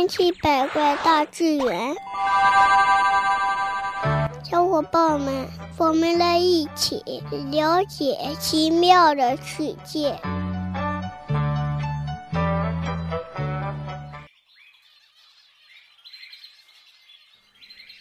[0.00, 1.94] 千奇百怪大自然，
[4.42, 7.02] 小伙伴们，我们来一起
[7.50, 10.18] 了解奇妙的世界。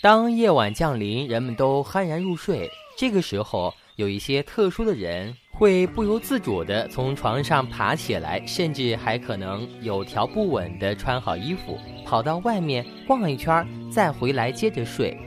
[0.02, 5.36] 当夜晚降临，人们都酣然入睡，这个时候，有一些特殊的人。
[5.60, 15.18] 会不由自主地从床上爬起来，甚至还可能有条不紊地穿好衣服，跑到外面逛一圈，再回来接着睡。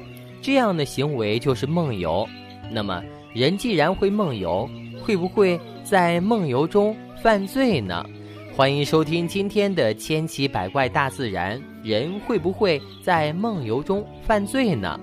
[0.41, 2.27] 这样的行为就是梦游。
[2.71, 3.03] 那么，
[3.35, 4.67] 人既然会梦游，
[5.05, 8.03] 会不会在梦游中犯罪呢？
[8.57, 11.61] 欢迎收听今天的千奇百怪大自然。
[11.83, 14.99] 人会不会在梦游中犯罪呢？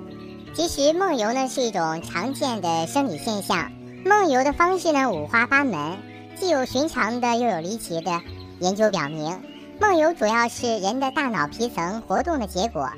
[0.56, 3.72] 其实，梦游呢是一种常见的生理现象。
[4.06, 5.98] 梦游的方式呢五花八门，
[6.40, 8.22] 既有寻常的，又有离奇的。
[8.60, 9.42] 研究表明，
[9.80, 12.90] 梦游主要是人的大脑皮层活动的结果。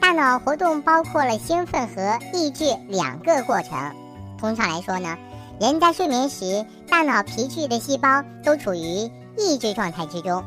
[0.00, 3.92] 大脑活动包括了兴奋和抑制两个过程。
[4.38, 5.16] 通常来说呢，
[5.60, 10.44] 人在睡眠时，大脑皮质的细胞都处于抑制状态之中。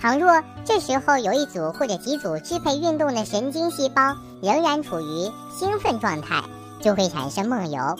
[0.00, 6.42] 倘若这时候有一组或者几组支配运动的神经细胞仍然处于兴奋状态，
[6.82, 7.96] 就会产生梦游。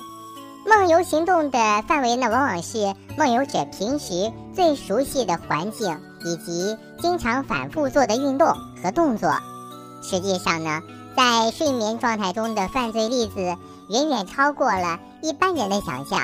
[0.69, 8.48] 梦游行动的范围呢，往往是梦游者平时最熟悉的环境以及经常反复做的运动
[8.83, 9.31] 和动作。
[10.03, 10.83] 实际上呢，
[11.17, 13.56] 在睡眠状态中的犯罪例子
[13.89, 16.20] 远远超过了一般人的想象。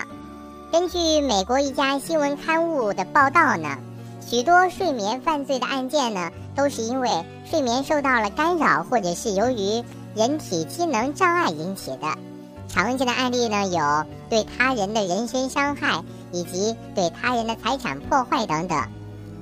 [0.72, 3.78] 根据美国一家新闻刊物的报道呢，
[4.26, 7.08] 许多睡眠犯罪的案件呢，都是因为
[7.44, 9.84] 睡眠受到了干扰，或者是由于
[10.16, 12.08] 人体机能障碍引起的。
[12.73, 18.83] 常见的案例呢，有对他人的人身伤害，以及对他人的财产破坏等等。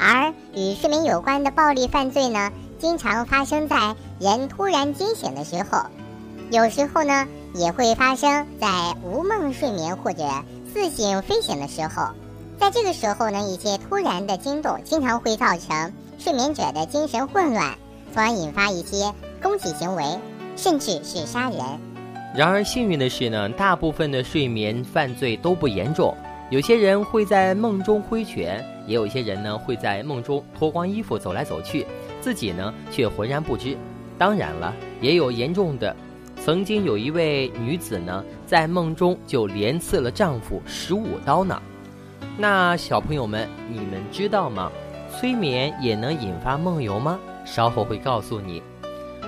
[0.01, 5.85] 而与睡眠有关的暴力犯罪呢，经常发生在人突然惊醒的时候，
[6.51, 10.25] 有时候呢，也会发生在无梦睡眠或者
[10.75, 12.09] 似醒非醒的时候。
[12.59, 17.79] 在这个时候呢，一些突然的惊动，经常会造成睡眠者的精神混乱，
[18.13, 20.19] 从而引发一些攻击行为，
[20.57, 21.61] 甚至是杀人。
[22.33, 26.17] 然而幸运的是呢，大部分的睡眠犯罪都不严重。
[26.49, 31.85] 有些人会在梦中挥拳，也有些人呢会在梦中脱光衣服走来走去，
[32.21, 33.77] 自己呢却浑然不知。
[34.17, 35.95] 当然了，也有严重的。
[36.37, 41.61] 曾经有一位女子呢，在梦中就连刺了丈夫十五刀呢。
[42.39, 44.71] 那小朋友们，你们知道吗？
[45.19, 47.19] 催眠也能引发梦游吗？
[47.45, 48.63] 稍后会告诉你。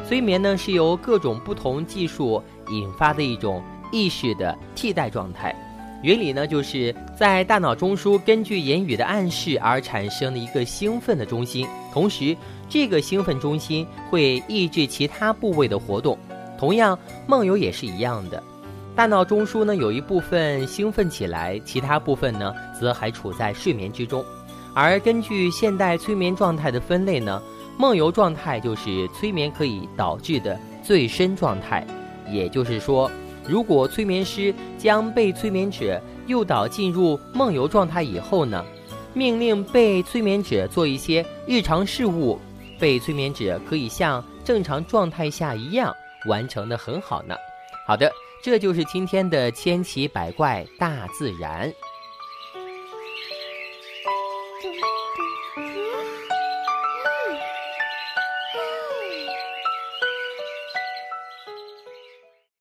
[0.09, 2.43] 催眠呢是由各种不同技术。
[2.72, 5.55] 引发的一种意识的替代状态，
[6.03, 12.37] 原理呢，就是在大脑中枢根据言语的暗示而产生的一个兴奋的中心，同时
[12.69, 16.19] 这个兴奋中心会抑制其他部位的活动。
[16.59, 18.43] 同样，梦游也是一样的，
[18.97, 24.25] 大脑中枢呢有一部分兴奋起来，其他部分呢则还处在睡眠之中。
[24.75, 27.43] 而根据现代催眠状态的分类呢，
[27.77, 31.87] 梦游状态就是催眠可以导致的最深状态。
[32.32, 33.10] 也就是说，
[33.47, 38.65] 如果催眠师将被催眠者诱导进入梦游状态以后呢，
[39.12, 42.38] 命令被催眠者做一些日常事务，
[42.78, 45.94] 被催眠者可以像正常状态下一样
[46.26, 47.37] 完成的很好呢。
[47.87, 48.10] 好的，
[48.43, 51.72] 这就是今天的千奇百怪大自然。